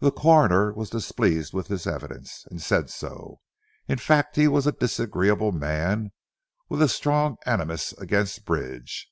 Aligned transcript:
The 0.00 0.10
Coroner 0.10 0.72
was 0.72 0.90
displeased 0.90 1.54
with 1.54 1.68
this 1.68 1.86
evidence, 1.86 2.46
and 2.50 2.60
said 2.60 2.90
so. 2.90 3.38
In 3.86 3.96
fact 3.96 4.34
he 4.34 4.48
was 4.48 4.66
a 4.66 4.72
disagreeable 4.72 5.52
man, 5.52 6.10
with 6.68 6.82
a 6.82 6.88
strong 6.88 7.36
animus 7.46 7.92
against 7.92 8.44
Bridge. 8.44 9.08